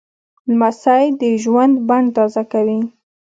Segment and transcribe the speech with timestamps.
[0.49, 2.79] لمسی د ژوند بڼ تازه کوي.